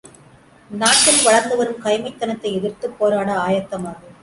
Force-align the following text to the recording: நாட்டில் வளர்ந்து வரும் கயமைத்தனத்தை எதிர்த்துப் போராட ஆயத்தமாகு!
நாட்டில் 0.71 1.21
வளர்ந்து 1.23 1.57
வரும் 1.57 1.83
கயமைத்தனத்தை 1.85 2.51
எதிர்த்துப் 2.53 2.97
போராட 2.99 3.29
ஆயத்தமாகு! 3.37 4.07